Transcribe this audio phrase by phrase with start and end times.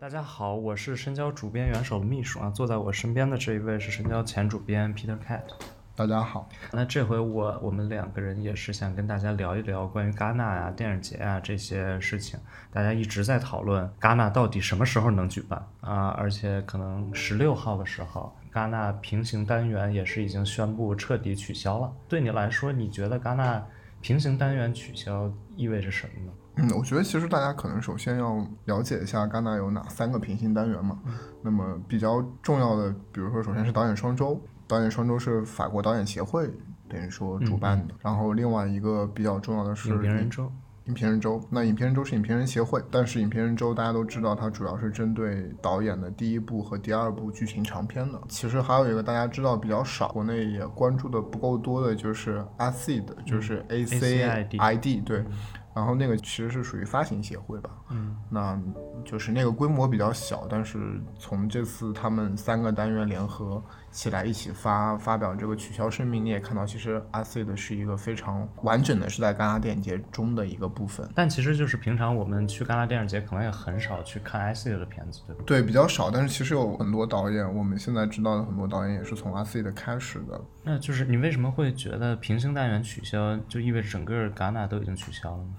[0.00, 5.42] 大家好，我是深交主编元首的秘书啊，坐在我身边的这一位是深交前主编 Peter Cat。
[5.94, 12.40] 大家好，那这回我我们两个人也是想跟大家聊一聊关于戛纳啊、电影节啊这些事情。
[12.72, 21.92] 大家一直在讨论戛纳到底什么时候能举办啊，而且可能十六号的时候，戛纳平行单元也是已经宣布彻底取消了。
[22.08, 23.62] 对你来说，你觉得戛纳
[24.00, 26.32] 平行单元取消意味着什么呢？
[26.56, 30.98] 嗯，我觉得其实大家可能首先要了解一下戛纳有哪三个平行单元嘛。
[31.42, 36.50] 那么比较重要的，比如说首先是导演双周，导演双周是法国导演协会
[36.88, 37.94] 等于说主办的。
[38.00, 40.52] 然后另外一个比较重要的是影评人周。
[40.86, 48.20] 影评人周，那影评人周是影评人协会，但是影评人周大家都知道，它主要是针对导演的第一部和第二部剧情长片的。
[48.28, 54.22] 其实还有一个大家知道比较少，国内也关注的不够多的，就是 ACID，就是 A C
[54.58, 55.24] I D，对。
[55.74, 58.60] 然后那个其实是属于发行协会吧，嗯，那
[59.04, 71.08] 就是那个规模比较小，但是从这次他们三个单元联合起来一起发发表这个取消声明，你也看到，其实阿 C 的是一个非常完整的，是在戛纳电影节中的一个部分。
[71.14, 75.42] 但其实就是平常我们去戛纳电影节，可能也很少去看 I C 的片子，对吧？
[75.46, 76.10] 对，比较少。
[76.10, 80.40] 但是其实有很多导演，我们现在知道的很多导演也是从阿 C 的开始的。
[80.62, 85.50] 那就是你为什么会觉得平行单元取消就意味着整个戛纳都已经取消了呢？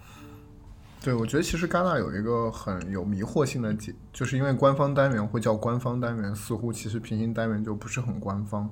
[1.04, 8.70] 对，我觉得其实戛纳有一个很有迷惑性的解，就是因为官方单元会叫官方单元，似乎其实平行单元就不是很官方。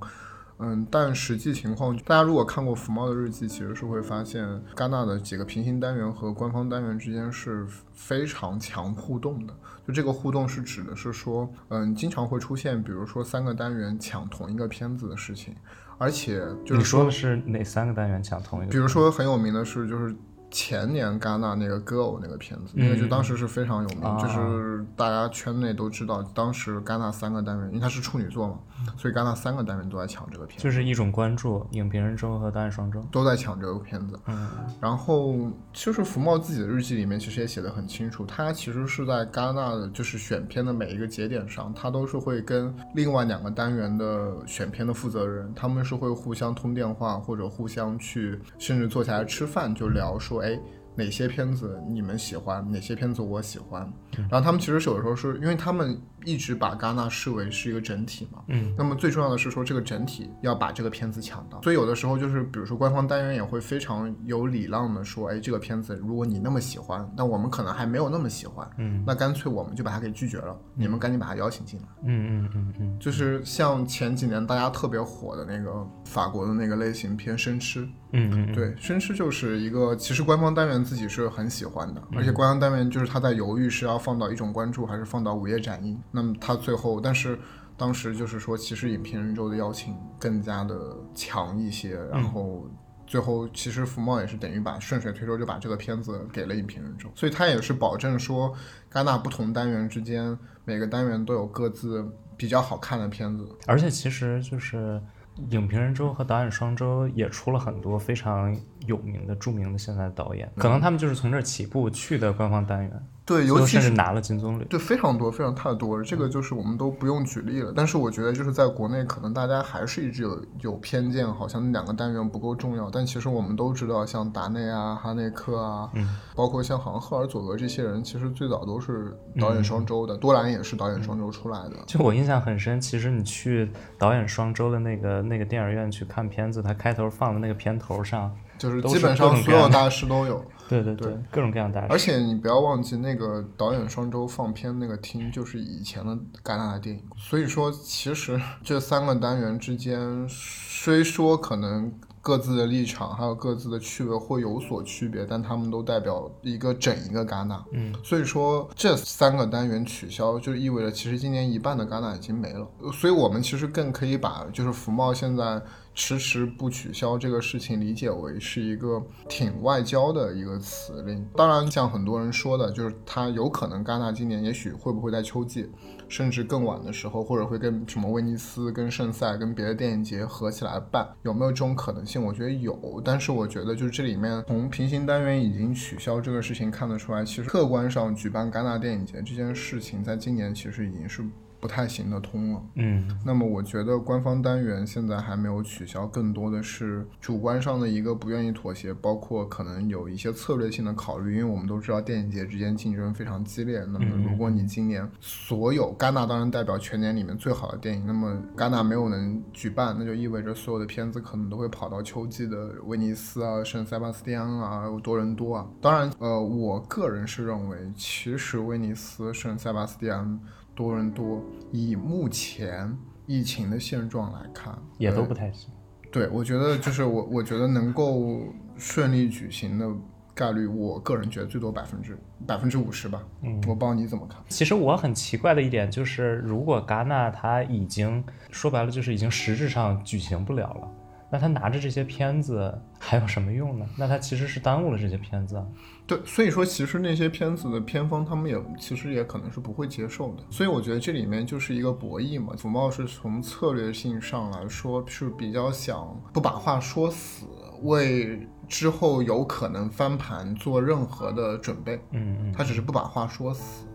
[0.60, 9.54] 嗯，但实际情况，大家如果看过福猫的日记，其实是会发现戛纳的几个平行单元和官方单元之间是非常强互动的。
[9.88, 15.56] 就这个互动是指的是说，嗯，经常会出现，比如说三个单元抢同一个片子的事情，
[15.98, 18.72] 而且就是你说的是哪三个单元抢同一个？
[18.72, 20.16] 比如说很有名的是，就是。
[20.52, 28.60] 前年戛纳那个歌偶那个片子，那个就当时是非常有名，就是大家圈内都知道，当时戛纳三个单元，因为它是处女座嘛，
[28.98, 34.20] 所以戛纳三个单元都在抢这个片子，就是一种关注，影评人周和导演双周都在抢这个片子。
[34.28, 34.50] 嗯，
[34.82, 35.36] 然后
[35.72, 50.42] 就是福茂自己的日记里面其实也写的很清楚，他其实是在戛纳的就是选片的每一个节点上，他都是会跟另外两个单元的选片的负责人，他们是会互相通电话或者互相去，甚至坐下来吃饭就聊说。
[50.42, 50.60] 哎，
[51.00, 52.70] 哪些片子你们喜欢？
[52.70, 53.92] 哪些片子我喜欢？
[54.30, 56.00] 然后他们其实有的时候是因为他们。
[56.26, 86.02] 一直把戛纳视为是一个整体嘛，嗯，那么最重要的是说这个整体要把这个片子抢到，所以有的时候就是比如说官方单元也会非常有礼让的说，哎，这个片子如果你那么喜欢，那我们可能还没有那么喜欢，嗯，那干脆我们就把它给拒绝了，你们赶紧把他邀请进来，嗯嗯嗯嗯，就是像前几年大家特别火的那个法国的那个类型片《生吃》，嗯嗯，对，《生吃》就是一个其实官方单元自己是很喜欢的，而且官方单元就是他在犹豫是要放到一种关注还是放到午夜展映。
[86.12, 87.38] 那么他最后，但是
[87.76, 92.70] 当时就是说，其实影评人周的邀请更加的强一些，然后
[93.06, 98.54] 最后其实福茂也是等于把顺水推舟就把这个片子给了影评人周，所以他也是保证说，
[98.92, 100.38] 戛纳不同单元之间
[100.70, 102.08] 每个单元都有各自
[102.38, 105.02] 比较好看的片子，而且其实就是
[105.50, 113.04] 影评人周和导演双周也出了很多非常有名的、著名的现在的导演，可能他们就是从这儿起步去的官方单元。
[113.30, 116.04] 对，尤其是拿了金棕榈，对，非常多，非常太多了。
[116.04, 117.72] 这个就是我们都不用举例了。
[117.76, 122.90] 但是我觉得，就是在国内，可能大家还是一直有有偏见，好像那两个单元不够重要。
[122.90, 130.18] 但其实我们都知道，像达内啊、哈内克啊，嗯，包括像好像赫尔佐格这些人，其实最早都是导演双周的。
[130.18, 131.76] 多兰也是导演双周出来的。
[131.86, 140.44] 就我印象很深，其实你去导演双周的那个那个电影院去看片子，他开头放的那个片头上，就是基本上所有大师都有。
[140.70, 146.14] 对对对，各种各样大而且你不要忘记，那个导演双周放片那个厅，就是以前的
[146.44, 147.04] 戛纳的电影。
[147.18, 151.92] 所以说，其实这三个单元之间，虽说可能
[152.22, 157.66] 各自的立场还有各自的趣味会有所区别，但他们都代表一个整一个戛纳。
[157.72, 162.68] 嗯，所以说这三个单元取消，就意味着其实今年一半的戛纳已经没了。
[162.94, 165.60] 所以我们其实更可以把就是福茂现在。
[166.00, 171.28] 迟迟不取消这个事情，理解为是一个挺外交的一个辞令。
[171.36, 175.70] 当然，像很多人说的，就是他有可能戛纳今年也许会不会在秋季，
[176.08, 182.24] 甚至更晚的时候，或者会跟什么威尼斯、跟圣塞、跟别的电影节合起来办，有没有这种可能性？
[182.24, 191.26] 我觉得有，但是我觉得就是这里面从平行单元已经取消这个事情看得出来，其实客观上举办戛纳电影节这件事情，在今年其实已经是。
[191.60, 192.62] 不太行得通了。
[192.76, 203.84] 嗯那么我觉得官方单元现在还没有取消，更多的是主观上的一个不愿意妥协，包括可能有一些策略性的考虑，因为我们都知道电影节之间竞争非常激烈。
[203.92, 215.68] 那么如果你今年所有戛纳当然代表全年里面最好的电影，那么戛纳没有能举办，那就意味着所有的片子可能都会跑到秋季的威尼斯啊、圣塞巴斯蒂安啊、多伦多啊。
[215.82, 220.40] 当然，呃，我个人是认为，其实威尼斯、圣塞巴斯蒂安。
[220.80, 221.44] 多伦多
[221.74, 225.70] 以目前疫情的现状来看，也都呃不太行。
[226.10, 228.44] 对，我觉得就是我，我觉得能够
[228.78, 229.86] 顺利举行的
[230.34, 232.18] 概率，我个人觉得最多百分之
[232.48, 233.22] 百分之五十吧。
[233.44, 234.42] 嗯我不知道你怎么看。
[234.48, 240.90] 其实我很奇怪的一点就是，如果戛纳它已经说白了就是已经实质上举行不了了，
[241.30, 243.86] 那他拿着这些片子还有什么用呢？
[243.98, 245.68] 那他其实是耽误了这些片子啊。
[246.10, 252.56] 对，所以说其实那些片子的片方他们也其实也可能是不会接受的，所以我觉得这里面就是一个博弈嘛。
[252.58, 257.46] 福茂是从策略性上来说是比较想不把话说死，
[257.84, 262.02] 为之后有可能翻盘做任何的准备。
[262.12, 263.86] 嗯嗯他只是不把话说死。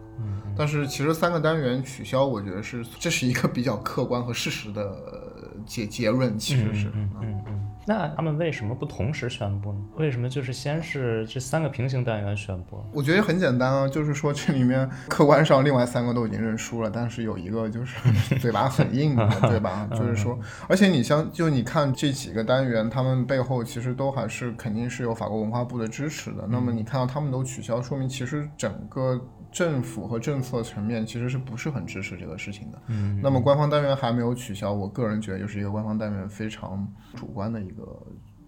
[0.56, 6.86] 但是其实三个单元取消，我觉得是这是一个比较客观和事实的呃结结论，其实是。
[6.94, 7.63] 嗯嗯嗯。
[7.86, 9.78] 那他们为什么不同时宣布呢？
[9.96, 12.82] 为什么就是先是这三个平行单元宣布？
[12.92, 17.96] 我觉得很简单啊，就是说这里面客观上另外三个都已经认输了，但是有一个就是
[18.40, 19.88] 嘴巴很硬的，对吧？
[19.92, 20.38] 就是说，
[20.68, 26.46] 而且你像就你看这几个单元，他们背后其实都还是肯定是有法国文化部的支持的。
[26.48, 29.20] 那么你看到他们都取消，说明其实整个
[29.54, 32.82] 政府和政策层面其实是不是很支持这个事情的。
[32.88, 38.04] 嗯那么官方单元还没有取消，我个人觉得就是一个官方单元非常主观的一个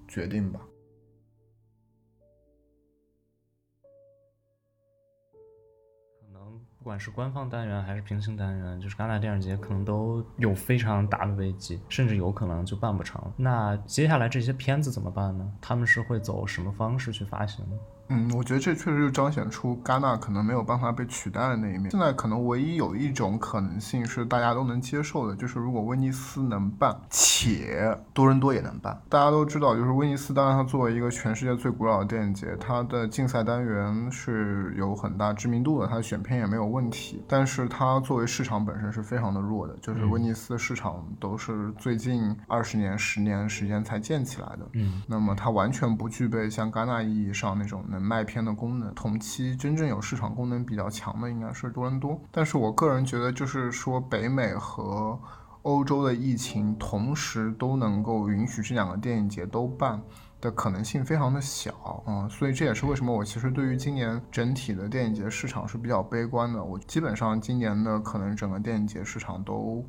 [0.09, 0.61] 决定吧。
[6.21, 13.23] 可能不管是官方单元还是平行单元，就是戛纳电影节可能都有非常大的危机，甚至有可能就办不成。
[13.37, 15.53] 那接下来这些片子怎么办呢？
[15.61, 17.77] 他们是会走什么方式去发行呢？
[18.09, 21.91] 嗯，我觉得这确实就彰显出戛纳可能没有办法被取代的那一面。
[21.91, 29.01] 现在可能唯一有一种可能性是大家都能接受的，就是如果威尼斯能办，且多伦多也能办。
[29.09, 37.25] 大家都知道，就是威尼斯，当然它作为一个全世界最古老的电影节，它的竞赛单元是有很大知名度的，它的选片也没有问题。
[37.29, 44.69] 但是它作为市场本身是非常的弱的，就是威尼斯的市场都是最近二十年、十年时间才建起来的。
[44.75, 48.95] 嗯那么它完全不具备像戛纳意义上那种能卖片的功能。
[48.95, 55.19] 同期真正有市场功能比较强的应该是多伦多，但是我个人觉得，就是说北美和
[55.63, 60.01] 欧洲的疫情同时都能够允许这两个电影节都办。
[60.39, 66.63] 的可能性非常的小、嗯，所以这也是为什么我其实对于今年整体的电影节市场是比较悲观的。
[66.63, 69.85] 我基本上今年的可能整个电影节市场都。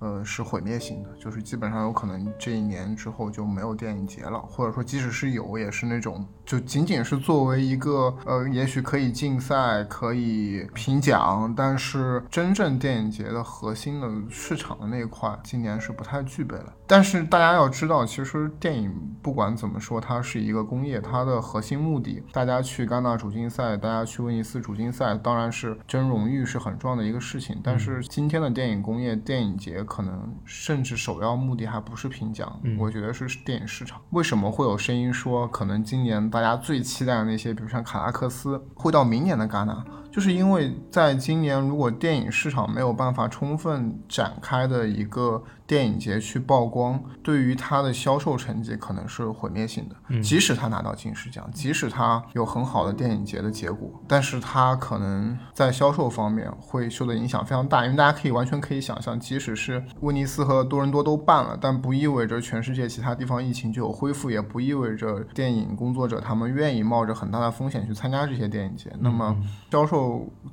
[0.00, 16.72] 呃，是毁灭性的，就是基本上有可能这一年之后就没有电影节了，或者说即使是有，也是那种就仅仅是作为一个呃，也许可以竞赛、可以评奖，但是真正电影节的核心的市场的那一块，今年是不太具备了。
[16.86, 18.92] 但是大家要知道，其实电影
[19.22, 27.60] 不管怎么说，它是一个工业，它的核心目的，大家去戛纳主竞赛，大家去威尼斯主竞赛，当然是争荣誉是很重要的一个事情。
[27.62, 29.82] 但是今天的电影工业，电影节。
[29.92, 34.00] 可能甚至首要目的还不是评奖，嗯我觉得是电影市场。
[34.10, 39.84] 为什么会有声音说，可能今年大大家最期待的那些，比如像卡拉克斯，会到明年的戛纳？
[40.12, 49.96] 就是因为在今年，如果电影市场没有办法充分展开的一个电影节去曝光，对于它的销售成绩可能是毁灭性的。
[50.08, 57.86] 嗯即使它拿到金狮奖，即使它有很好的电影节的结果，但是它可能在销售方面会受的影响非常大。
[57.86, 68.92] 因为大家可以完全可以想象，即使是威尼斯和多伦多都办了，但不意味着全世界其他地方疫情就有恢复，也不意味着电影工作者他们愿意冒着很大的风险去参加这些电影节。
[69.00, 69.34] 那么
[69.70, 70.01] 销售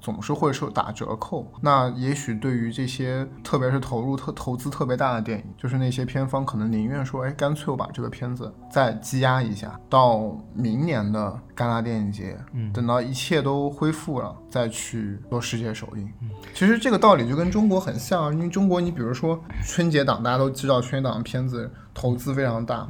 [0.01, 1.45] 总是会受打折扣。
[1.61, 16.09] 那也许对于这些，特别是投入特投资特别大的电影，就是那些片方可能宁愿说，哎，干脆我把这个片子再积压一下，到明年的戛纳电影节，嗯等到一切都恢复了，再去做世界首映。
[16.53, 22.87] 其实这个道理就跟中国很像啊，因为中国你比如说春节档，大家都知道春节档的片子投资非常大。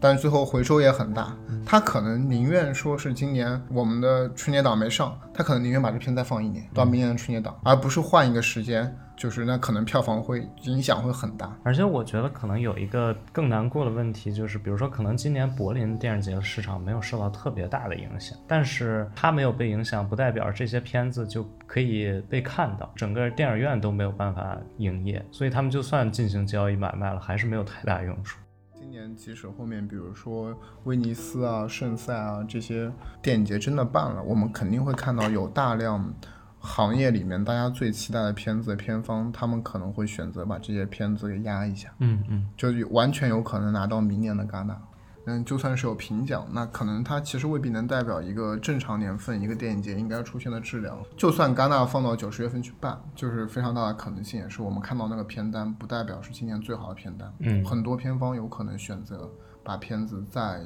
[0.00, 11.54] 但是最后回收也很大，他可能宁愿说是今年我们的春节档没上，他可能宁愿把这片再放一年，到明年的春节档，而不是换一个时间就是那可能票房会影响会很大。
[11.62, 28.39] 而且我觉得可能有一个更难过的问题，就是比如说可能今年柏林电影节的市场没有受到特别大的影响，但是它没有被影响，不代表这些片子就可以被看到，整个电影院都没有办法营业，所以他们就算进行交易买卖了，还是没有太大用处。
[29.08, 32.90] 即使后面比如说威尼斯啊、圣塞啊这些
[33.22, 36.12] 电影节真的办了，我们肯定会看到有大量
[36.58, 44.80] 行业里面大家最期待的片子的片方，他们可能会选择把这些片子给压一下，嗯嗯，就完全有可能拿到明年的戛纳。
[45.30, 50.98] 嗯，就算是有评奖，那可能它其实未必能代表一个正常年份一个电影节应该出现的质量。
[51.16, 57.32] 就算戛纳放到九十月份去办，就是非常大的可能性，也是我们看到那个片单，不代表是今年最好的片单。
[57.38, 59.30] 嗯很多片方有可能选择
[59.62, 60.60] 把片子再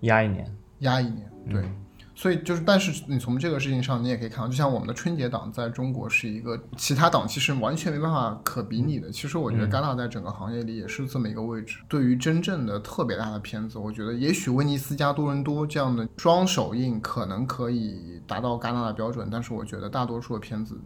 [0.00, 1.60] 压一年，压一年，对。
[1.62, 1.83] 嗯
[2.14, 9.10] 所以就是，但是你从这个事情上，你也可以看到，就像我们的春节档在中国是一个其他档期是完全没办法可比拟的。
[9.10, 11.80] 其实我觉得戛纳在整个行业里也是这么一个位置。
[11.88, 20.80] 对于真正的特别大的片子，我觉得也许威尼斯加多伦多这样的双首映可能可以达到戛纳的标准，但是我觉得大多数的片子。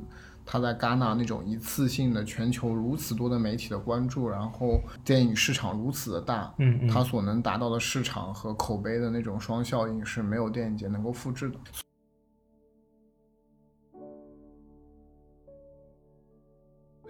[0.50, 11.58] 它在戛纳那种一次性的全球如此多的媒体的关注，然后电影市场如此的大，嗯嗯它所能达到的市场和口碑的那种双效应是没有电影节能够复制的。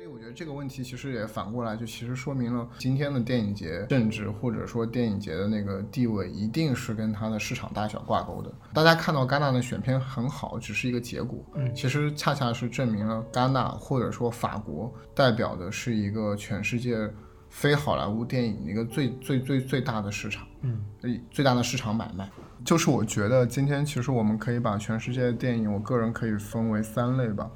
[0.08, 8.52] 以我觉得这个问题其实也反过来，就其实说明了今天的电影节政治或者说电影节的那个地位，一定是跟它的市场大小挂钩的。
[8.72, 17.08] 大家看到戛纳的选片很好，只是一个结果，嗯其实恰恰是证明了戛纳或者说法国代表的是一个全世界
[17.48, 20.46] 非好莱坞电影一个最最最最大的市场。
[20.62, 22.28] 嗯呃最大的市场买卖。
[22.64, 27.48] 就是我觉得今天其实我们可以把全世界的电影，我个人可以分为三类吧。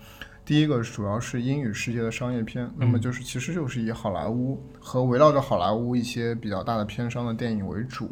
[0.44, 8.10] 第一个主要是英语世界的商业片，那么就是其实就是以好莱坞和围绕着好莱坞一些比较大的片商的电影为主，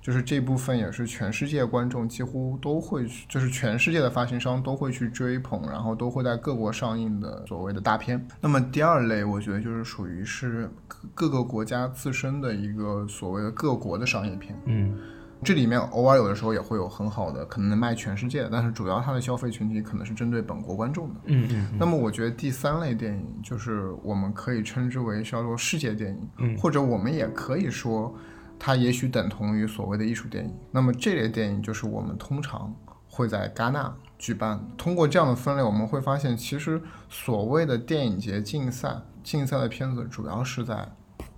[0.00, 8.26] 就是这部分也是全世界观众几乎都会去，就是全世界的发行商都会去追捧，然后都会在各国上映的所谓的大片。
[8.40, 14.60] 那么第二类，我觉得就是属于是各各个国家自身的一个所谓的各国的商业片。
[14.66, 14.98] 嗯
[15.44, 21.14] 这里面偶尔有的时候也会有很好的，可能能卖全世界的，但是主要它的消费群体可能是针对本国观众的。
[21.26, 28.14] 嗯嗯那么我觉得第三类电影就是我们可以称之为叫做世界电影，嗯或者我们也可以说
[28.58, 30.54] 它也许等同于所谓的艺术电影。
[30.70, 32.72] 那么这类电影就是我们通常
[33.08, 34.64] 会在戛纳举办。
[34.78, 40.92] 通过这样的分类，我们会发现，其实所谓的电影节竞赛，竞赛的片子主要是在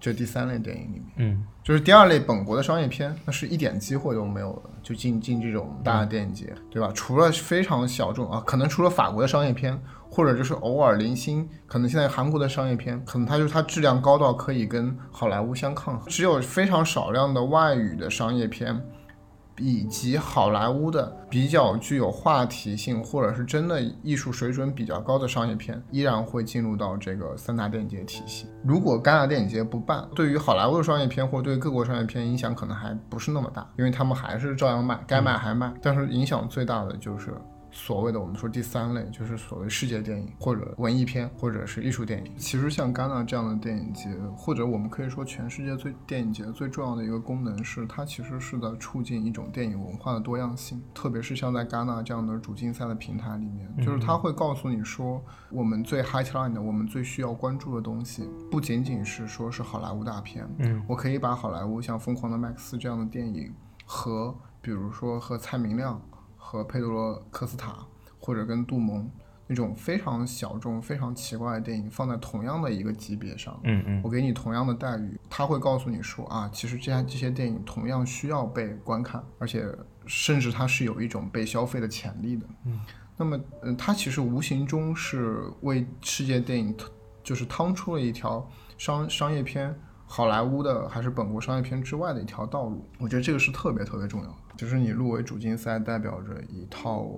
[0.04, 1.12] 这第三类电影里面。
[1.16, 6.90] 嗯就是第二类本国的商业片，那是一点机会都没有的，就进进这种大的电影节，对吧？
[6.94, 9.80] 除了非常小众啊，可能除了法国的商业片，
[10.10, 16.06] 或者就是偶尔零星，可能现在韩国的商业片，可能它就是它质量高到可以跟好莱坞相抗衡。
[16.06, 18.78] 只有非常少量的外语的商业片，
[19.58, 28.46] 以及好莱坞的比较具有话题性，或者是真的艺术水准比较高的商业片，依然会进入到这个三大电影节体系。
[28.64, 35.72] 如果戛纳电影节不办，对于好莱坞的商业片或对各国商业片影响可能还不是那么大，因为他们还是照样卖，该卖还卖。
[35.80, 37.34] 但是影响最大的就是
[37.76, 42.32] 所谓的我们说第三类，就是所谓世界电影或者文艺片或者是艺术电影。
[42.38, 50.80] 其实像戛纳这样的电影节，或者我们可以说全世界最电影节最重要的一个功能是，它其实是在促进一种电影文化的多样性。
[50.94, 63.52] 特别是像在戛纳这样的主竞赛的平台里面，就是它会告诉你说，我们最 high line 的，我们最需要关注的东西，不仅仅是说是好莱坞大片，嗯我可以把好莱坞像《疯狂的麦克斯》这样的电影
[63.84, 66.00] 和比如说和蔡明亮、
[66.54, 67.84] 和佩德罗·科斯塔
[68.18, 69.10] 或者跟杜蒙
[69.46, 79.66] 那种非常小众、非常奇怪的电影放在同样的一个级别上，嗯嗯我给你同样的待遇，他会告诉你说啊，其实这样这些电影同样需要被观看，而且
[80.06, 82.46] 甚至它是有一种被消费的潜力的。
[82.64, 82.80] 嗯，
[83.16, 86.74] 那么，嗯，它其实无形中是为世界电影
[87.22, 89.74] 就是趟出了一条商商业片。
[90.06, 94.36] 好莱坞的还是本国商业片之外的一条道路，我觉得这个是特别特别重要的。
[94.56, 97.10] 就是你入围主竞赛，代表着一套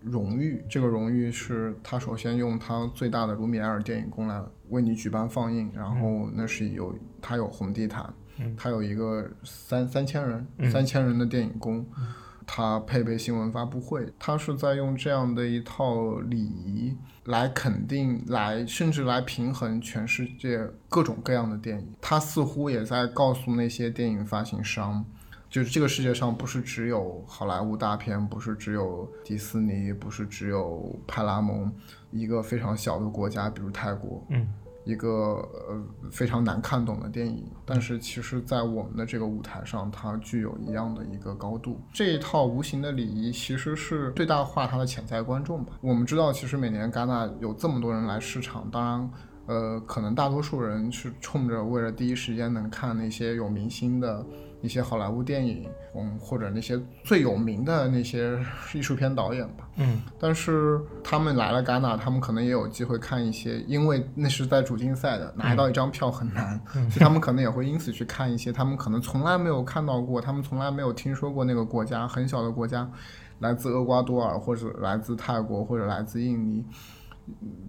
[0.00, 8.54] 荣誉，这个荣誉是他首先用他最大的卢米埃尔电影宫来为你举办放映，然后那是有他有红地毯，嗯。
[8.56, 10.70] 他有一个三三千人嗯。
[10.70, 11.86] 三千人的电影宫，
[12.46, 25.02] 他配备新闻发布会，他是在用这样的一套礼仪来肯定，来甚至来平衡全世界各种各样的电影，他似乎也在告诉那些电影发行商。
[25.48, 31.72] 就是这个世界上不是只有好莱坞大片，不是只有迪士尼，不是只有派拉蒙，
[32.10, 34.48] 一个非常小的国家，比如泰国，嗯，
[34.84, 35.08] 一个
[35.68, 41.80] 呃非常难看懂的电影，但是其实，在我们的这个舞台上，它具有一样的一个高度。
[41.92, 45.74] 这一套无形的礼仪，其实是最大化它的潜在观众吧。
[45.80, 49.10] 我们知道，其实每年戛纳有这么多人来市场，当然。
[49.46, 54.24] 呃，可能大多数人是冲着为了第一时间能看那些有明星的
[54.64, 58.38] 一些好莱坞电影，嗯，或者那些最有名的那些
[58.72, 59.68] 艺术片导演吧。
[59.76, 72.90] 嗯，但是他们来了戛纳，他们可能也有机会看一些，因为那是在主竞赛的，拿到一张票很难，所以他们可能也会因此去看一些他们可能从来没有看到过，他们从来没有听说过那个国家很小的国家，
[73.40, 76.64] 来自厄瓜多尔或者来自泰国或者来自印尼。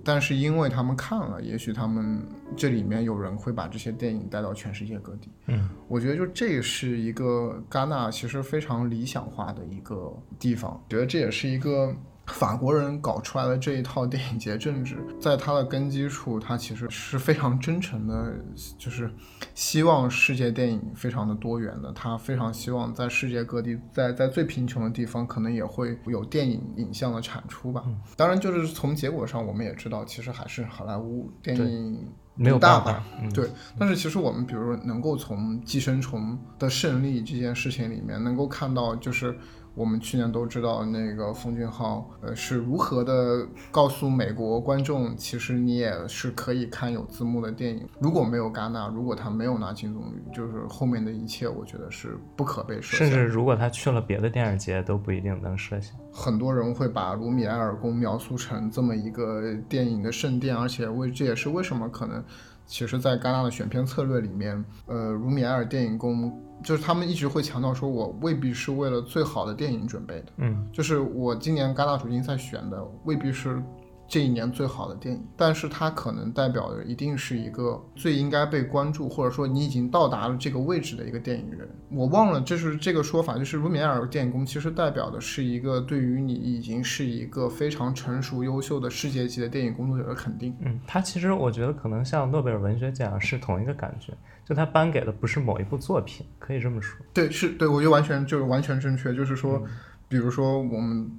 [0.03, 5.31] 但是因为他们看了，也许他们这里面有人会把这些电影带到全世界各地。
[5.47, 11.95] 嗯，我觉得就这是一个戛纳其实非常理想化的一个地方，觉得这也是一个。
[12.27, 18.33] 法国人搞出来的这一套电影节政治，在它的根基处，它其实是非常真诚的，
[18.77, 19.09] 就是
[19.53, 21.91] 希望世界电影非常的多元的。
[21.93, 27.83] 他非常希望在世界各地，在在最贫穷的地方，可能也会有电影影像的产出吧。
[28.17, 33.05] 当然，就是从结果上，我们也知道，其实还是好莱坞电影没有大吧。
[33.33, 39.37] 对，但是其实我们比如说能够从《寄生虫》的胜利这件事情里面，能够看到就是。
[39.75, 47.85] 我们去年都知道那个奉俊昊，呃，是如何的告诉美国观众，其实你也是可以看有字幕的电影。
[47.99, 53.07] 如果没有戛纳，如果他没有拿金棕榈，就是后面的一切，我觉得是不可被设想。
[53.07, 55.93] 甚至如果他去了别的电影节，都不一定能设想。
[56.11, 62.23] 很多人会把卢米埃尔宫描述成这么一个电影的圣殿，而且为这也是为什么可能，
[62.65, 66.41] 其实，在戛纳的选片策略里面，呃，卢米埃尔电影宫。
[66.63, 70.25] 就是他们一直会强调说，我未必是为了最好的电影准备的。
[70.37, 73.61] 嗯，就是我今年戛纳主竞赛选的未必是。
[74.07, 81.67] 这一年最好的电影，但是它可能代表的一定是一个最应该被关注，或者说你已经到达了这个位置的一个电影人。
[81.89, 90.55] 我忘了，就是这个说法，就是卢米埃尔电影宫其实代表的是一个对于你已经是一个非常成熟、优秀的世界级的电影工作者的肯定。
[90.61, 94.13] 嗯，他其实我觉得可能像诺贝尔文学奖是同一个感觉，
[94.45, 97.03] 就他颁给的不是某一部作品，可以这么说。
[97.13, 99.61] 对，是对，我觉得完全就是完全正确，就是说。
[100.07, 101.09] 比如说，我们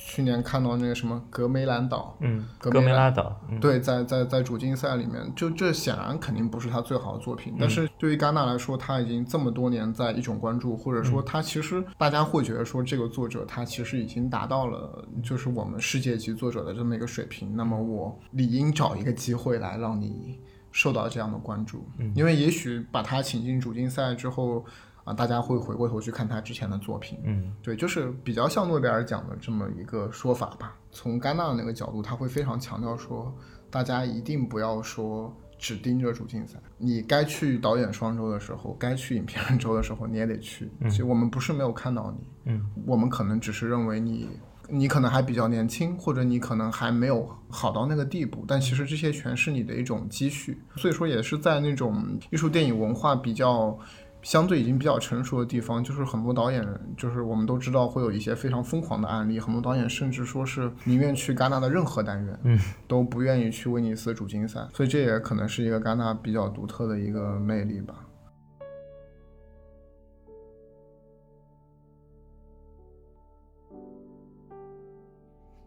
[0.00, 7.54] 去年看到那个什么格梅兰岛，嗯，格梅拉岛，对，在在在主竞赛里面，就这显然肯定不是他最好的作品。
[7.58, 17.54] 但是对于戛纳来说，他已经这么多年在一种关注，或者说他其实大家会觉得说这个作者他其实已经达到了就是我们世界级作者的这么一个水平。
[17.54, 20.38] 那么我理应找一个机会来让你
[20.72, 24.64] 受到这样的关注，因为也许把他请进主竞赛之后。
[25.08, 30.76] 啊，大家会回过头去看他之前的作品，嗯，对，就是比较像诺贝尔奖的这么一个说法吧。
[30.90, 33.34] 从戛纳的那个角度，他会非常强调说，
[33.70, 40.70] 大家一定不要说只盯着主竞赛，你该去导演双周的时候，该去影片人周的时候，你也得去。
[40.82, 44.28] 其实我们不是没有看到你，嗯，我们可能只是认为你，
[44.68, 50.60] 你可能还比较年轻，或者你可能还没有好到那个地步，但其实这些全是你的一种积蓄。
[50.76, 53.74] 所以说，也是在那种艺术电影文化比较。
[54.22, 68.04] 相对已经比较成熟的地方，就是很多导演，就是我们都知道会有一些非常疯狂的案例，很多导演甚至说是宁愿去戛纳的任何单元，嗯，都不愿意去威尼斯主竞赛，所以这也可能是一个戛纳比较独特的一个魅力吧。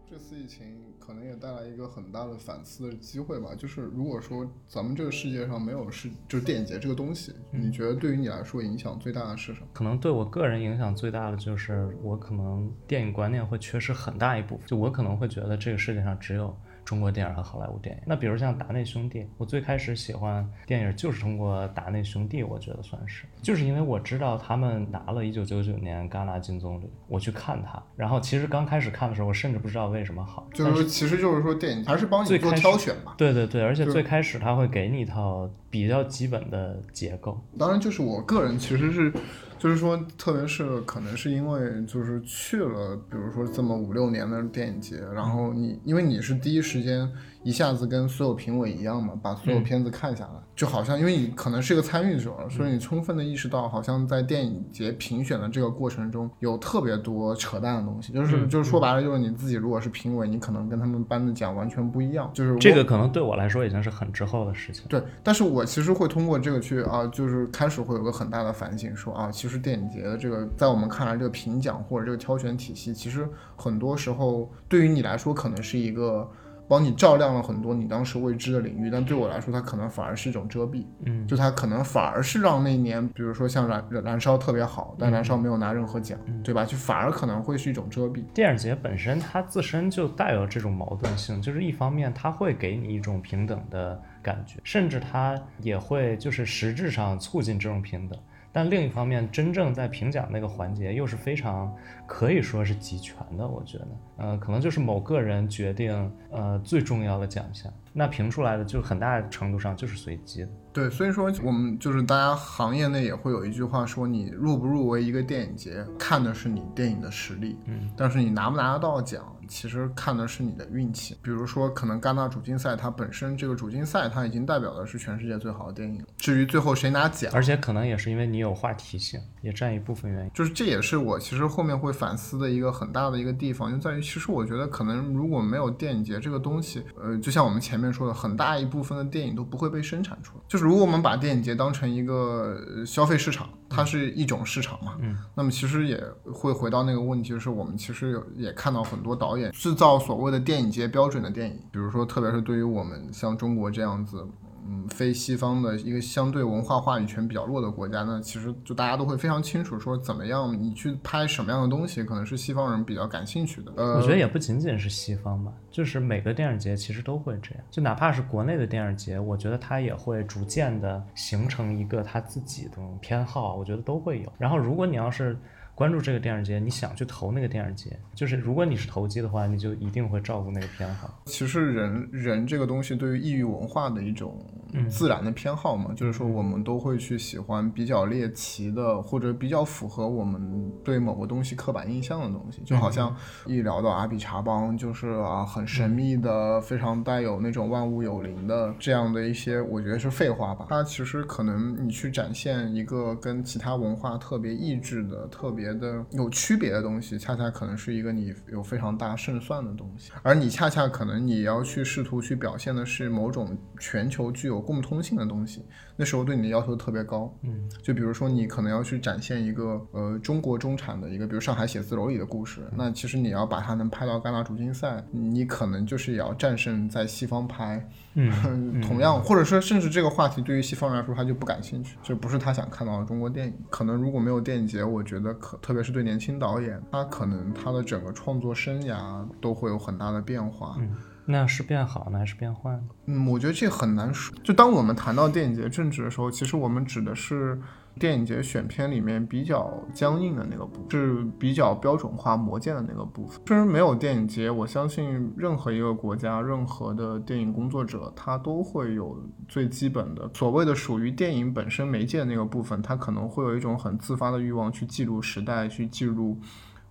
[0.09, 0.90] 这次疫情。
[1.05, 3.49] 可能也带来一个很大的反思的机会吧。
[3.57, 9.67] 就是如果说咱们这个世界上没有是就是电影节这个东西，你觉得对于你来说影响最大的是什么？
[9.73, 14.67] 可能对我个人影响最大的就是我可能电影观念会缺失很大一部分。
[14.67, 16.55] 就我可能会觉得这个世界上只有。
[16.83, 39.13] 中国电影和好莱坞电影，那比如像达内兄弟，我最开始喜欢电影就是通过达内兄弟，我觉得算是，就是因为我知道他们拿了一九九九年戛纳金棕榈，我去看他，然后其实刚开始看的时候，我甚至不知道为什么好，就是说，其实就是说电影还是帮你做挑选吧，对对对，而且最开始他会给你一套比较基本的结构，当然就是我个人其实是。
[39.61, 47.07] 就是说，特别是可能是因为就是去了，比如说这么五六年的电影节，然后你因为你是第一时间
[47.43, 64.85] 一下子跟所有评委一样嘛，把所有片子看下来，就好像因为你可能是一个参与者，所以你充分的意识到，好像在电影节评选的这个过程中，有特别多扯淡的东西，就是就是说白了，就是你自己如果是评委，你可能跟他们颁的奖完全不一样，就是这个可能对我来说已经是很之后的事情。
[64.87, 76.29] 对，但是我其实会通过这个去啊，就是开始会有个很大的反省，说啊，其实电影节的这个在我们看来，这个评奖或者这个挑选体系，其实很多时候对于你来说可能是一个。
[76.71, 80.85] 帮你照亮了很多你当时未知的领域，但对我来说，它可能反而是一种遮蔽。
[81.05, 86.63] 嗯，就它可能反而是让那年，比如说像燃燃烧特别好，但燃烧没有拿任何奖，对吧？
[86.63, 88.23] 就反而可能会是一种遮蔽。
[88.33, 98.17] 电影节本身它自身就带有这种矛盾性，就是一方面它会给你一种平等的感觉，甚至它也会就是实质上促进这种平等。
[98.53, 101.73] 但另一方面，真正在评奖那个环节又是非常
[102.05, 103.87] 可以说是集权的，我觉得，
[104.17, 110.49] 呃，可能就是某个人决定，呃，最重要的奖项，那评出来的就很大程度上就是随机的。
[110.73, 119.23] 对，所以说我们就是大家行业内也会有一句话说，你入不入围一个电影节，看的是你电影的实力，嗯，但是你拿不拿得到奖。
[119.47, 126.01] 其实看的是你的运气，比如说可能戛纳主竞赛，它本身这个主竞赛它已经代表的是全世界最好的电影。
[126.15, 130.31] 至于最后谁拿奖，而且可能也是因为你有话题性，也占一部分原因。
[130.33, 140.43] 就是这也是我其实后面会反思的一个很大的一个地方，就在于其实我觉得可能如果没有电影节这个东西，呃，就像我们前面说的，很大一部分的电影都不会被生产出来。
[140.47, 149.51] 就是如果我们把电影节当成一个消费市场，它是一种市场嘛，嗯，那么其实也会回到那个问题，就是我们其实有也看到很多导演。
[149.51, 154.25] 制造所谓的电影节标准的电影，比如说，特别是对于我们像中国这样子，
[154.67, 163.71] 嗯，非西方的一个相对文化话语权比较弱的国家，那其实就大家都会非常清楚，说怎么样你去拍什么样的东西，可能是西方人比较感兴趣的。
[163.75, 174.31] 呃，我觉得也不仅仅是西方吧，就是每个电影节其实都会这样，就哪怕是国内的电影节，我觉得它也会逐渐的形成一个它自己的偏好，我觉得都会有。
[174.37, 175.37] 然后，如果你要是。
[175.81, 181.09] 关注这个电影节，你想去投那个电影节，就是如果你是投机的话，你就一定会照顾那个偏好。
[181.25, 184.39] 其实人人这个东西对于异域文化的一种
[184.87, 192.61] 自然的偏好嘛，就是说我们都会去喜欢比较猎奇的，或者比较符合我们对某个东西刻板印象的东西。
[192.63, 193.15] 就好像
[193.47, 200.67] 一聊到阿比查邦，就是啊很神秘的，非常带有那种万物有灵的这样的一些，我觉得是废话吧。
[200.69, 205.70] 它其实可能你去展现一个跟其他文化特别异质的、特别。
[205.73, 217.33] 的有区别的东西，恰恰可能是一个你有非常大胜算的东西，而你恰恰可能你要去试图去表现的是某种全球具有共通性的东西，那时候对你的要求特别高。
[217.43, 227.87] 嗯，就比如说你可能要去展现一个呃中国中产的一个，比如上海写字楼里的故事，那其实你要把它能拍到戛纳主竞赛，你可能就是也要战胜在西方拍。
[228.15, 233.53] 嗯，同样，或者说，甚至这个话题对于西方人来说，他就不感兴趣，这不是他想看到的中国电影。
[233.69, 240.75] 可能如果没有电影节，我觉得可，特别是对年轻导演，他可能他的整个创作生涯都会有很大的变化。
[240.79, 240.95] 嗯，
[241.25, 242.83] 那是变好呢，还是变坏呢？
[243.05, 244.35] 嗯，我觉得这很难说。
[244.43, 247.59] 就当我们谈到电影节政治的时候，其实我们指的是。
[248.01, 253.39] 电影节选片里面比较僵硬的那个部分，是比较标准化磨剑的那个部分。
[253.45, 266.39] 虽然没有电影节，我相信任何一个国家、任何的电影工作者，他都会有最基本的所谓的属于电影本身媒介的那个部分，他可能会有一种很自发的欲望去记录时代，去记录，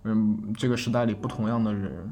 [0.05, 2.09] 嗯，这个时代里不同样的人。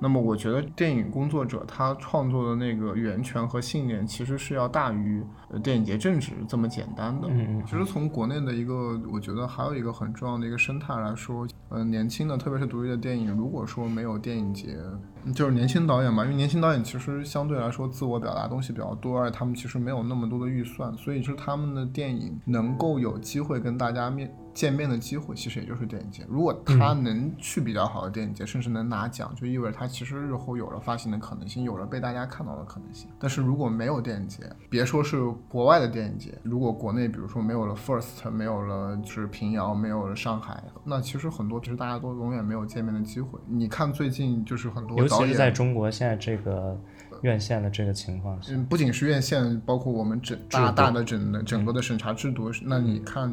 [0.00, 5.22] 那么我觉得电影工作者他创作的那个源泉和信念，其实是要大于
[5.62, 7.28] 电影节政治这么简单的。
[7.30, 14.78] 嗯其实从国内的一个，我觉得还有一个很重要的一个生态来说，呃，年轻的特别是独立的电影，如果说没有电影节，
[15.34, 24.34] 就是年轻导演嘛，因为年轻导演其实相对来说自我表达东西比较多，而且他们其实没有那么多的预算，所以是他们的电影能够有机会跟大家面。
[24.52, 33.08] 见面的机会其实也就是电影节，如果他能去比较好的电影节，甚至能拿奖，就意味着他其实日后有了发行的可能性，有了被大家看到的可能性。
[33.18, 43.38] 但是如果没有电影节，别说是国外的电影节，如果国内比如说没有了 First，没有了就是平遥，没有了上海，那其实很多其实大家都永远没有见面的机会。
[43.46, 46.78] 你看最近就是很多，尤其是在中国现在这个。
[47.22, 52.50] 院线的这个情况，嗯，不仅是院线，包括我们整大大的整的整个的审查制度。
[52.62, 53.30] 那你看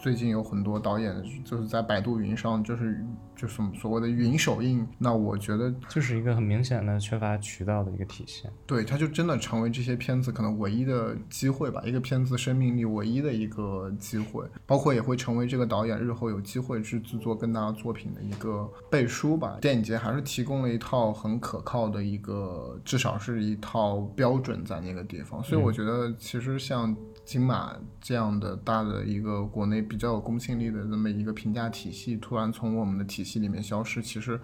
[0.00, 3.04] 最近有很多导演就是在百度云上，就是
[3.36, 4.86] 就是所谓的云首映。
[4.96, 8.50] 那我觉得就是一个很明显的缺乏渠道的一个体现。
[8.66, 19.58] 对，它就真的成为这些片子可能唯一的机会吧，一个片子生命力唯一的一个机会，包括也会成为这个导演日后有机会去制作更大的作品的一个背书吧。
[19.60, 25.44] 电影节还是提供了一套很可靠的一个，至少是一套标准在那个地方。
[25.44, 34.40] 所以我觉得，其实像金马这样的大的一个国内比较有公信力的这么一个评价体系，突然从我们的体系里面消失，其实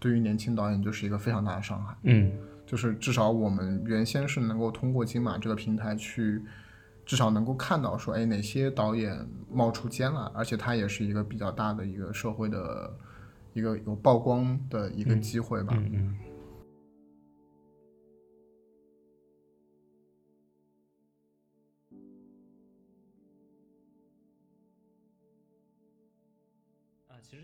[0.00, 1.94] 对于年轻导演就是一个非常大的伤害。
[2.02, 2.32] 嗯，
[2.66, 6.42] 就是至少我们原先是能够通过金马这个平台去，
[7.06, 12.92] 至少能够看到说，哎，哪些导演冒出尖来，而且它也是一个比较大的一个社会的
[13.52, 15.74] 一个有曝光的一个机会吧。
[15.76, 16.16] 嗯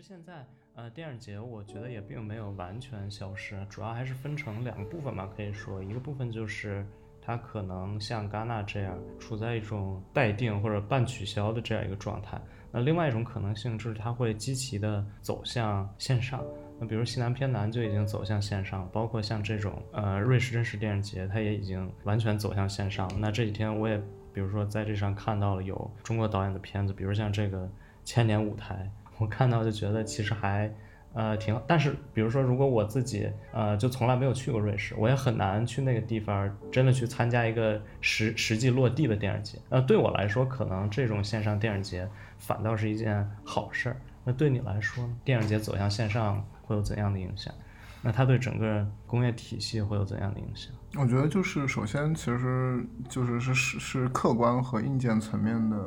[0.07, 5.27] 现在，呃，电影节我觉得也并没有完全消失，主要还是分成两个部分嘛。
[5.35, 6.85] 可以说，一个部分就是
[7.23, 12.39] 它可能像戛纳这样处在一种待定或者半取消的这样一个状态。
[12.71, 16.39] 那另外一种可能性就是它会积极的走向线上。
[16.79, 23.09] 那比如西南偏南就已经走向线上，包括像这种呃瑞士真实电影节，它也已经完全走向线上。
[23.19, 23.97] 那这几天我也
[24.31, 27.67] 比如说在这上看到了有中国导演的片子，比如像这个
[28.03, 28.87] 千年舞台。
[29.17, 30.69] 我看到就觉得其实还，
[31.13, 31.63] 呃，挺好。
[31.65, 39.57] 但是，比如说，如果我自己，呃，就从来没有去过瑞士，我也很难去那个地方真的去参加一个实实际落地的电影节。
[39.69, 43.97] 呃，对我来说，可能这种线上电影节反倒是一件好事儿。
[44.23, 47.53] 那对你来说，电影节走向线上会有怎样的影响？
[48.01, 50.71] 那它对整个工业体系会有怎样的影响？
[50.97, 55.77] 我觉得就是首先，其实就是是是是客观和硬件层面的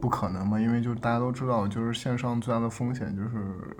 [0.00, 3.76] 不可能嘛，因为就是大家都知道，就是线上最大的风险就是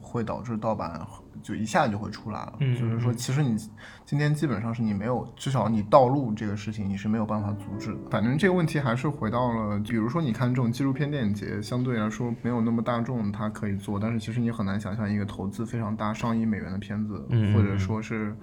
[0.00, 1.06] 会导致盗版。
[1.42, 3.56] 就一下就会出来了，就是说，其实你
[4.04, 8.10] 今天基本上是你没有，至少你盗录这个事情你是没有办法阻止的。
[8.10, 18.36] 反正这个问题还是回到了，比如说你看这种纪录片电影节，相对来说没有那么大众，它可以做，但是其实你很难想象一个投资非常大、上亿美元的片子，或者说是，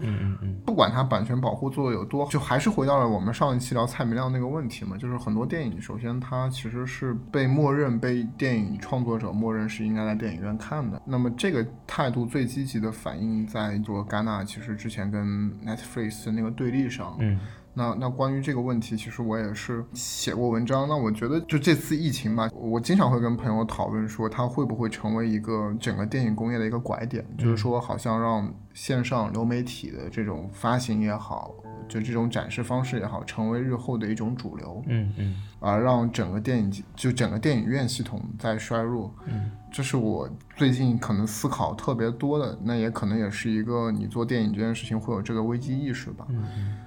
[0.65, 12.91] 不管它版权保护做的有多，就还是回到了我们上一期聊蔡明亮那个问题嘛，就是很多电影，首先它其实是被默认被电影创作者默认是应该在电影院看的，那么这个态度最积极的。
[12.97, 17.39] 反映在做戛纳，其实之前跟 Netflix 的那个对立上，嗯，
[17.75, 20.87] 那那关于这个问题，其实我也是写过文章。
[20.87, 31.53] 那我觉得就这次疫情吧，我经常会跟朋友讨论说，它会不会成为一个整个电影工业的一个拐点，就是说好像让线上流媒体的这种发行也好。
[31.87, 46.25] 就这种展示方式也好，成为日后的一种主流，嗯嗯，而让整个电影就整个电影院系统在衰弱，嗯，这是我最近可能思考特别多的，那也可能也是一个你做电影这件事情会有这个危机意识吧。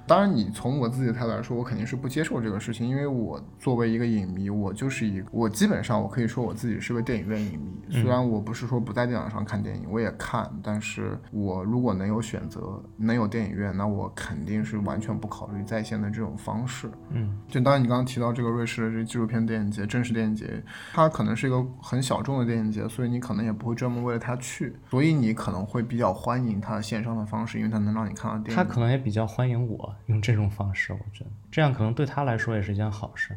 [0.09, 7.71] 当然，你从我自己的态度来说，我肯定是不接受这个事情，因为我作为一个影迷，我就是一我基本上我可以说我自己是个电影院影迷。
[7.93, 16.91] 虽然我不是说不在电脑上看电影，我也看，但是我如果能有选择，能有电影院，那我肯定是完全不考虑在线的这种方式。
[17.11, 20.61] 嗯，就当然你刚刚提到这个瑞士的这纪录片电影节、正式电影节，
[20.93, 28.57] 它可能是一个很小众的电影节，所以你可能也不会专门为了它去，所以你可能会比较欢迎它线上的方式，因为它能让你看到电影。
[28.57, 29.95] 他可能也比较欢迎我。
[30.07, 33.37] 用这种方式，我觉得这样可能对他来说也是一件好事。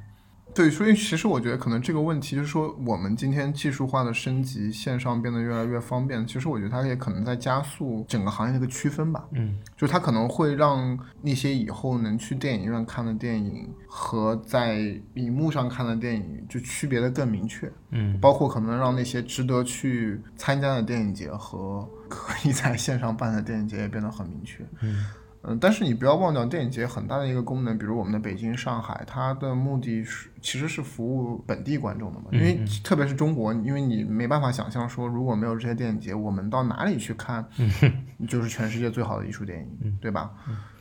[0.56, 6.26] 对，所以其实我觉得可能这个问题就是说，我们今天技术化的升级，线上变得越来越方便。
[6.28, 9.26] 其实我觉得它也可能在加速整个行业的一个区分吧。
[9.32, 17.72] 嗯，就它可能会让那些以后能去电影院看的电影和在荧幕上看的电影就区别的更明确。
[17.90, 24.64] 嗯，包括可能让那些值得去参加的电影节和可以在线上办的电影节也变得很明确。
[24.82, 25.04] 嗯。
[25.46, 32.28] 嗯，但是你不要忘掉电影节很大的一个功能，比如我们的北京、上海，它的目的是其实是服务本地观众的嘛。
[32.32, 37.46] 因为特别是中国，因为你没办法想象说如果没有这些电影节，我们到哪里去看，
[38.26, 40.32] 就是全世界最好的艺术电影，对吧？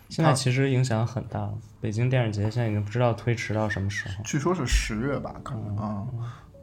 [0.08, 6.06] 现在其实影响很大，北京电影节现在已经不知道推迟到什么时候，据说是十月吧，可能啊。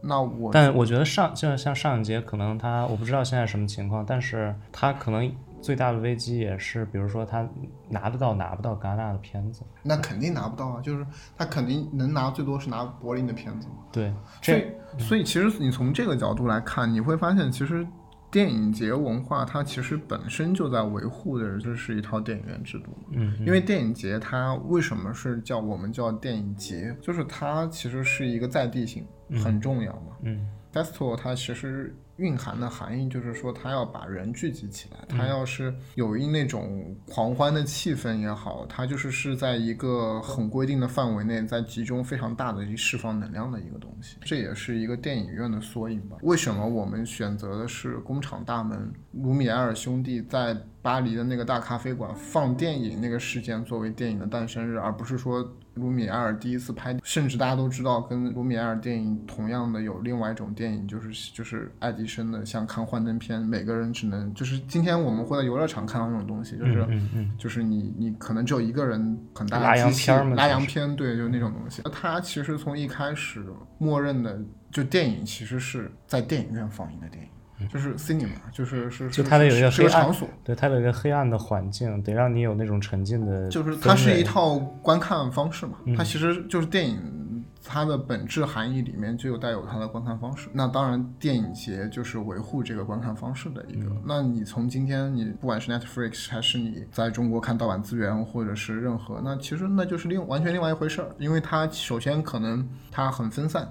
[0.02, 5.30] 那我但我觉得上就像上一节，可能它我不知道现在什么情况，但是它可能。
[5.62, 7.48] 最大的危机也是，比如说他
[7.90, 11.06] 拿得到拿不到戛纳的片子，那肯定拿不到啊，就是
[11.38, 13.76] 他肯定能拿最多是拿柏林的片子嘛。
[13.92, 14.66] 对，所以
[14.98, 17.86] 所以其实你从这个角度来看，你会发现其实
[18.32, 22.98] 电影节文化它其实本身就在维护的就是一套电影院制度。
[23.12, 29.06] 嗯，因为电影节它为什么是叫我们叫电影节，就是它其实是一个在地性
[29.44, 30.18] 很重要嘛。
[30.24, 30.48] 嗯。
[30.72, 44.18] festival 它其实蕴含的含义就是说，他要把人聚集起来，他要是有一那种狂欢的气氛也好，他就是是在一个很规定的范围内，在集中非常大的一释放能量的一个东西。
[44.22, 46.18] 这也是一个电影院的缩影吧？
[46.22, 55.42] 为什么我们选择的是工厂大门，卢米埃尔兄弟在巴黎的那个大咖啡馆放电影那个事件作为电影的诞生日，而不是说
[55.80, 71.82] 卢米埃尔第一次拍，甚至大家都知道，跟卢米埃尔电影同样的有另外一种电影，就是就是爱迪生的，像看幻灯片，每个人只能就是今天我们会在游乐场看到那种东西，就是、嗯嗯就是你你可能只有一个人很大的机器洋片嘛拉洋片，对，就是那种东西。
[71.92, 73.46] 他其实从一开始
[73.78, 74.40] 默认的，
[74.72, 77.30] 就电影其实是在电影院放映的电影。
[77.68, 90.50] 就是 cinema，就是是嗯就它得有一个黑暗是个场所，对，它有一个黑暗的环境，得让你有那种沉浸的，就是它是一套观看方式嘛，嗯它其实就是电影它的本质含义里面就有带有它的观看方式。
[90.54, 93.90] 那当然，电影节就是维护这个观看方式的一个。
[93.90, 103.70] 嗯那你从今天你不管是 Netflix 还是你在中国看盗版资源，或者是任何，那其实那就是另完全另外一回事儿，因为它首先可能它很分散。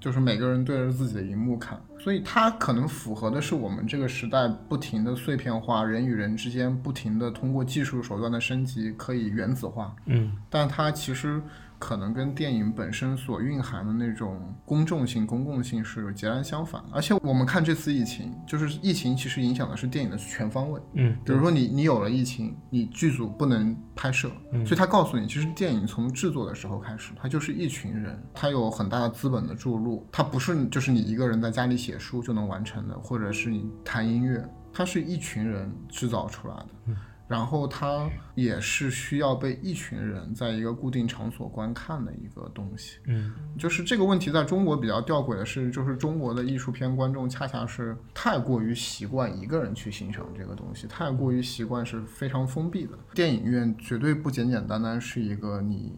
[0.00, 10.32] 就是每个人对着自己的荧幕看，所以它可能符合的是我们这个时代不停的碎片化，人与人之间不停的通过技术手段的升级可以原子化，嗯。
[10.48, 11.40] 但它其实
[11.80, 16.88] 可能跟电影本身所蕴含的那种公众性、公共性是截然相反的。
[16.92, 20.80] 而且我们看这次疫情，就是疫情其实影响的是电影的全方位。
[20.92, 24.30] 嗯比如说你你有了疫情，你剧组不能拍摄，
[24.64, 36.94] 所以他告诉你，其实电影从制作的时候开始，它就是一群人，它有很大的资本的注入，它不是就是你一个人在家里写书就能完成的，或者是你弹音乐，它是一群人制造出来的。
[37.30, 42.98] 然后它也是需要被一群人在一个固定场所观看的一个东西。
[43.06, 52.98] 嗯就是这个问题在中国比较吊诡的是，就是中国的艺术片观众恰恰是太过于习惯一个人去欣赏这个东西，太过于习惯是非常封闭的。
[53.14, 55.92] 电影院绝对不简简单单是一个你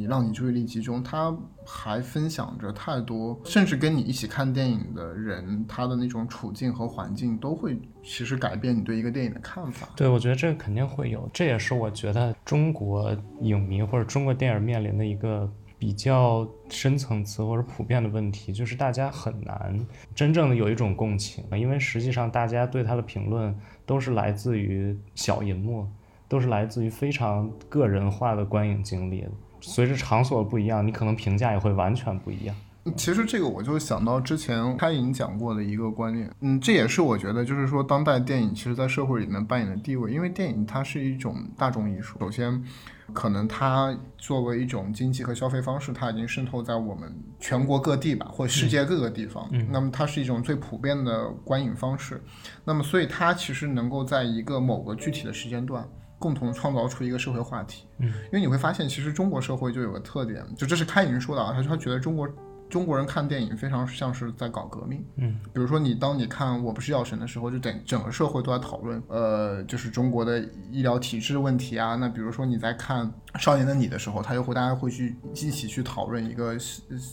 [0.00, 9.90] 你让你注意力集中，他还分享着太多，甚至跟你一起看电影的人，他的那种处境和环境都会其实改变你对一个电影的看法。
[9.94, 15.46] 对，我觉得这个肯定会有，这也是我觉得中国影迷或者中国电影面临的一个
[15.78, 19.78] 比较深层次或者普遍的问题，就是大家很难
[20.14, 25.86] 真正的有一种共情，因为实际上大家对他的评论都是来自于小银幕，
[26.30, 29.26] 都是来自于非常个人化的观影经历。
[29.60, 32.56] 随着场所不一样，你可能评价也会完全不一样。
[32.96, 42.62] 其实这个我就想到之前开影讲过的一个观念，嗯，这也是我觉得就是说当代电影其实在社会里面扮演的地位，因为电影它是一种大众艺术，首先。
[43.12, 49.48] 可能它作为一种经济和消费方式，它已经渗透在我们全国各地吧，或世界各个地方。
[49.50, 52.22] 嗯那么它是一种最普遍的观影方式。
[52.64, 55.84] 那么所以它其实能够在一个某个具体的时间段，
[56.20, 57.84] 共同创造出一个社会话题。
[57.98, 62.28] 嗯，因为你会发现，其实中国社会就有个特点，就这是开云说的啊，他说他觉得中国
[62.68, 65.04] 中国人看电影非常像是在搞革命。
[65.16, 70.38] 嗯，比如说你当你看《我不是药神》的时候，就整整个社会都在讨论，呃，就是中国的
[70.70, 71.96] 医疗体制问题啊。
[71.96, 73.04] 那比如说你在看
[73.40, 76.54] 《少年的你》的时候，他又会大家会去一起去讨论一个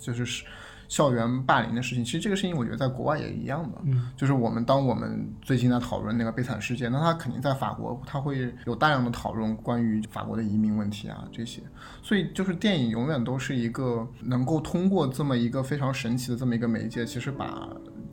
[0.04, 0.46] 就是。
[0.88, 11.62] 校园霸凌的事情，其实这个事情我觉得在国外也一样的，嗯，就是我们当我们最近在讨论那个悲惨事件，那他肯定在法国，他会有大量的讨论关于法国的移民问题啊这些，
[12.02, 17.68] 所以就是电影永远都是一个能够通过这么一个非常神奇的这么一个媒介，其实把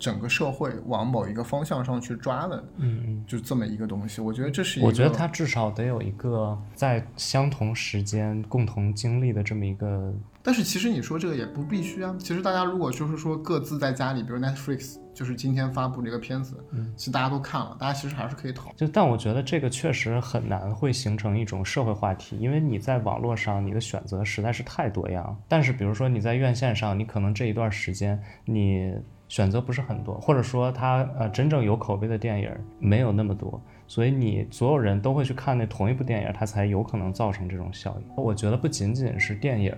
[0.04, 10.12] 整个社会往某一个方向上去抓的，嗯嗯，就这么一个东西，我觉得这是一个，我觉得它至少得有一个在相同时间共同经历的这么一个。
[10.42, 12.14] 但是其实你说这个也不必须啊。
[12.18, 18.70] 其实大家如果就是说各自在家里，比如 Netflix 就是今天发布这个片子，嗯，其实大家都看了，大家其实还是可以讨。
[18.76, 25.34] 就但我觉得这个确实很难会形成一种社会话题，因为你在网络上你的选择实在是太多样。
[25.48, 28.92] 但是比如说你在院线上，你可能这一段时间你
[29.28, 33.60] 选择不是很多，或者说它呃真正有口碑的电影没有那么多。
[33.86, 38.22] 所以你所有人都会去看那同一部电影，它才有可能造成这种效应。
[38.22, 39.74] 我觉得不仅仅是电影。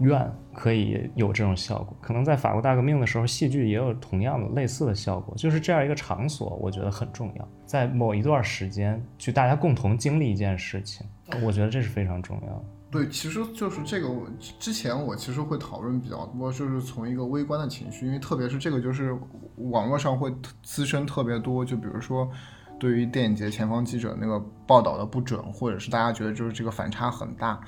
[0.00, 5.34] 院可以有这种效果，可能在法国大革命的时候，戏剧也有同样的类似的效果。
[5.36, 11.06] 就是这样一个场所，我觉得很重要，在某一段时间去大家共同经历一件事情，
[11.44, 12.64] 我觉得这是非常重要的。
[12.90, 14.08] 对，其实就是这个。
[14.08, 14.26] 我
[14.58, 19.16] 之前我其实会讨论比较多，就是从一个微观的情绪，因为特别是这个就是
[19.56, 22.28] 网络上会滋生特别多，就比如说
[22.80, 27.58] 对于电影节前方记者那个报道的不准，或者是大家觉得就是这个反差很大。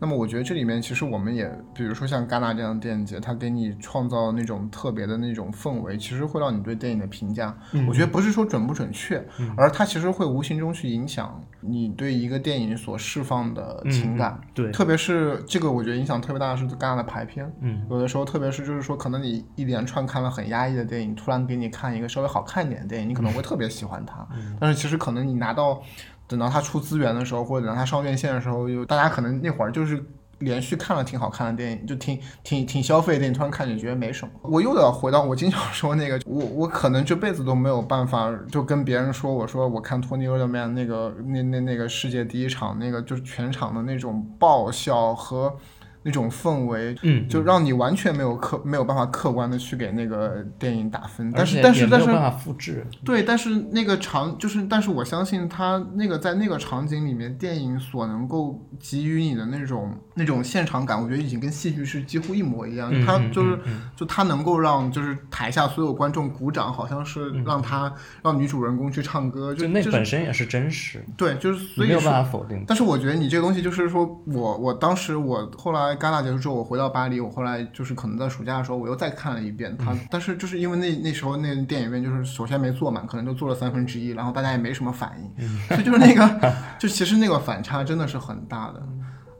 [0.00, 9.24] 那么我觉得这里面其实我们也，比如说像戛纳这样的电影节，它给你创造那种特别的那种氛围，其实会让你对电影的评价，我觉得不是说准不准确，
[9.56, 14.40] 而它其实会无形中去影响你对一个电影所释放的情感。
[14.52, 17.48] 对，特别是这个，我觉得影响特别大的是戛纳的排片。
[17.60, 24.26] 嗯，有的时候，特别是就是说，可能你一连串看了很压抑的电影，突然给你看一个稍微好看一点的电影，你可能会特别喜欢它。
[24.58, 25.80] 但是其实可能你拿到
[26.28, 30.04] 等到他出资源的时候，或者等他上院线的时候，就大家可能那会儿就是
[30.38, 34.32] 连续看了挺好看的电影，就挺挺挺消费的电影，突然看你觉得没什么。
[34.42, 45.56] 我又要回到我经常说那个，我我可能这辈子都没有办法就跟别人说，我说我看托尼·厄德曼那个那那那个世界第一场那个就是全场的那种爆笑和。
[46.02, 52.86] 那种氛围，嗯，就让你完全没有客没有办法客观的去给那个电影打分，但是但是但是没有办法复制。
[53.04, 62.92] 对，但是那个场就是，但是我相信他那个在那个场景里面，电影所能够给予你的那种那种现场感，我觉得已经跟戏剧是几乎一模一样。
[63.04, 67.92] 他就是嗯就他能够让就是台下所有观众鼓掌，好像是让他
[68.22, 72.64] 让女主人公去唱歌，就就那是本身也是真实，对，就是所以说你没有办法否定。
[72.66, 79.94] 但是我觉得你这个东西就是说，我我当时我后来戛纳结束之后，我回到巴黎，我后来就是可能在暑假的时候，我又再看了一遍它。
[80.10, 88.82] 但是就是因为那那时候那电影院就是首先没坐满，可能就坐了三分之一，然后大家也没什么反应，所以就是那个就其实那个反差真的是很大的。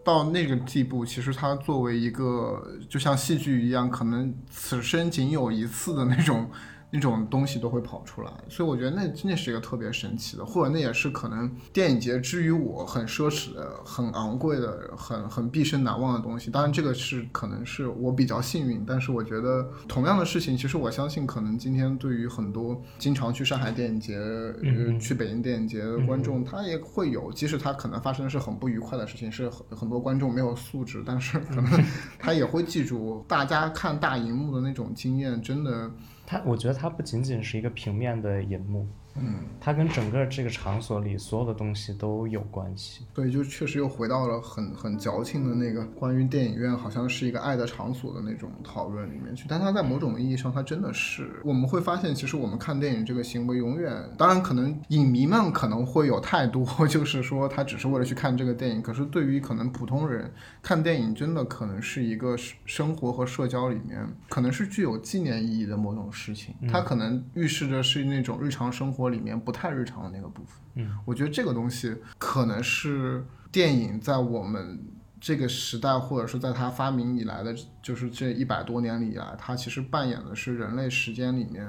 [0.04, 6.48] 到那个地步，其实它作为一个就像戏剧一样，可能此生仅有一次的那种
[6.90, 16.50] 那种东西都会跑出来，所以我觉得那那是一个特别神奇的，或者那也是可能电影节之于我很奢侈的、很昂贵的、很很毕生难忘的东西。
[16.50, 31.84] 当然，这个是可能是我比较幸运，但是我觉得同样的事情，其实我相信可能今天对于很多经常去上海电影节、呃去北京电影节的观众，他也会有，即使他可能发生的是很不愉快的事情，是很很多观众没有素质，但是可能
[32.18, 35.90] 他也会记住大家看大荧幕的那种经验，真的。
[36.30, 38.86] 它，我觉得它不仅仅是一个平面的银幕，
[39.20, 43.04] 嗯，它跟整个这个场所里所有的东西都有关系。
[43.14, 49.44] 对，就确实又回到了很很矫情的那个关于电影院好像是一个爱的场所的那种讨论里面去。
[49.48, 58.82] 但它在某种意义上，它真的是我们会发现，其实我们看电影这个行为，永远当然可能影迷们可能会有太多，就是说他只是为了去看这个电影。
[58.82, 63.98] 可是对于可能普通人看电影，真的可能是一个生生活和社交里面，
[64.30, 66.54] 可能是具有纪念意义的某种事情。
[66.72, 70.60] 它可能预示着是那种日常生活里面不太日常的那个部分。
[70.74, 74.80] 嗯，我觉得这个东西可能是电影在我们
[75.20, 81.66] 这个时代，或者是在它发明以来的，就是这一百多年里以来，它其实扮演的是人类时间里面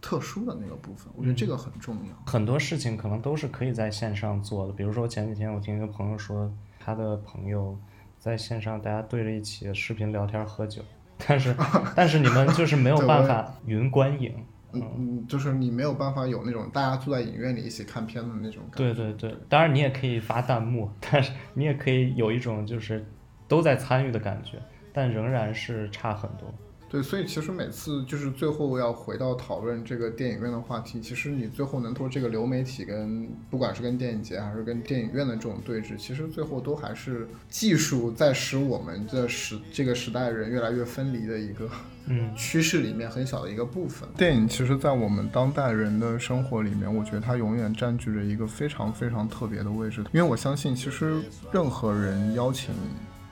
[0.00, 1.10] 特殊的那个部分。
[1.16, 2.14] 我觉得这个很重要。
[2.26, 7.78] 很多事情可能都是可以在线上做的，比如说前几天我听一个朋友说，他的朋友
[8.18, 10.82] 在线上大家对着一起视频聊天喝酒，
[11.26, 11.56] 但是
[11.96, 14.34] 但是你们就是没有办法云观影。
[14.72, 18.94] 嗯嗯，就是你没有办法有那种大家坐在影院里一起看片的那种感觉。
[18.94, 23.04] 对对对，当然你也可以发弹幕，但是你也可以有一种就是
[23.46, 24.58] 都在参与的感觉，
[24.92, 26.52] 但仍然是差很多。
[26.88, 41.66] 对，所以其实每次就是最后要回到讨论这个电影院的话题，其实你最后能说这个流媒体跟不管是跟电影节还是跟电影院的这种对峙，其实最后都还是技术在使我们的时这个时代人越来越分离的一个
[42.06, 44.08] 嗯趋势里面很小的一个部分。
[44.16, 50.04] 电影其实，在我们当代人的生活里面，我觉得它永远占据着一个非常非常特别的位置。
[50.12, 51.20] 因为我相信，其实
[51.52, 52.74] 任何人邀请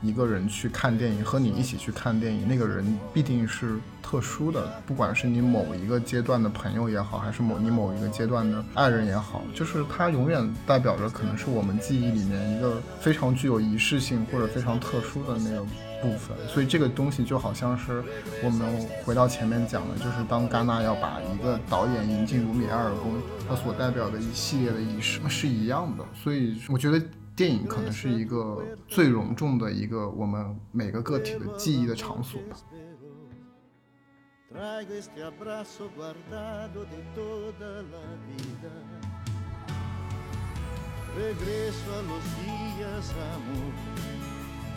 [0.03, 15.67] 一个人去看电影，和你一起去看电影，那个人必定是特殊的，不管是你某一个阶段的朋友也好，还是某你某一个阶段的爱人也好，就是它永远代表着可能是我们记忆里面一个非常具有仪式性或者非常特殊的那个
[16.03, 16.37] 部分。
[16.49, 18.03] 所以这个东西就好像是
[18.43, 23.15] 我们回到前面讲的，就是当戛纳要把一个导演引进卢米埃尔宫，
[23.49, 26.05] 它所代表的一系列的仪式是一样的。
[26.15, 27.01] 所以我觉得。
[27.37, 32.57] 电影可能是一个最隆重的一个我们每个个体的记忆的场所吧。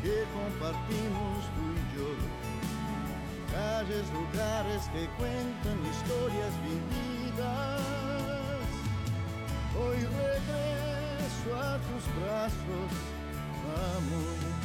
[0.03, 2.09] Que compartimos tú y yo.
[3.53, 7.81] Calles, lugares que cuentan historias vividas.
[9.79, 12.91] Hoy regreso a tus brazos,
[13.95, 14.62] amor.